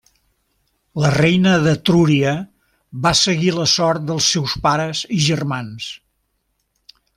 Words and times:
La 1.03 1.11
reina 1.15 1.51
d'Etrúria 1.67 2.31
va 3.05 3.13
seguir 3.21 3.53
la 3.59 3.67
sort 3.75 4.07
dels 4.09 4.33
seus 4.37 4.57
pares 4.67 5.05
i 5.19 5.23
germans. 5.29 5.93